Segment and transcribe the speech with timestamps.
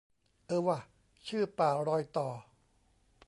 [0.45, 0.79] เออว่ะ
[1.27, 2.27] ชื่อ ป่ารอยต่อ